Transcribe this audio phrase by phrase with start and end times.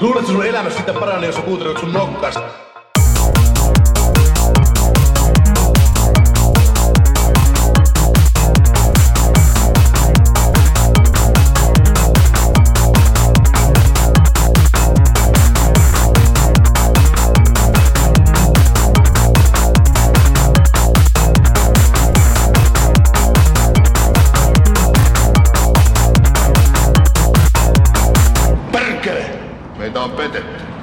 [0.00, 2.67] Luuletko sun elämässä sitä parani, jos sä kuuntelet sun nokkasta?
[30.32, 30.77] てって。